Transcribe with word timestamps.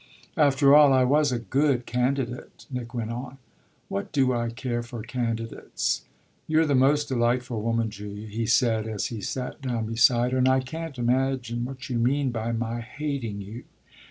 "After 0.35 0.75
all 0.75 0.93
I 0.93 1.03
was 1.03 1.31
a 1.31 1.37
good 1.37 1.85
candidate," 1.85 2.65
Nick 2.71 2.91
went 2.95 3.11
on. 3.11 3.37
"What 3.87 4.11
do 4.11 4.33
I 4.33 4.49
care 4.49 4.81
for 4.81 5.03
candidates?" 5.03 6.05
"You're 6.47 6.65
the 6.65 6.73
most 6.73 7.07
delightful 7.09 7.61
woman, 7.61 7.91
Julia," 7.91 8.27
he 8.27 8.47
said 8.47 8.87
as 8.87 9.05
he 9.13 9.21
sat 9.21 9.61
down 9.61 9.85
beside 9.85 10.31
her, 10.31 10.39
"and 10.39 10.49
I 10.49 10.61
can't 10.61 10.97
imagine 10.97 11.65
what 11.65 11.87
you 11.87 11.99
mean 11.99 12.31
by 12.31 12.51
my 12.51 12.79
hating 12.81 13.41
you." 13.41 13.63